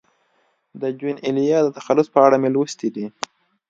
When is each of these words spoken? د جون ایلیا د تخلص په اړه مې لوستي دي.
د 0.81 0.83
جون 0.99 1.15
ایلیا 1.25 1.59
د 1.63 1.67
تخلص 1.77 2.07
په 2.13 2.19
اړه 2.25 2.35
مې 2.41 2.49
لوستي 2.55 2.89
دي. 2.95 3.05